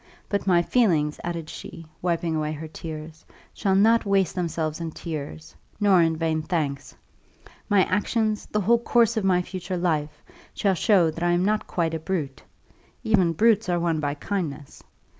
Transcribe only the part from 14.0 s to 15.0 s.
kindness.